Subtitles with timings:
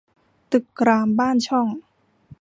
[0.51, 1.67] ตึกรามบ้านช่อง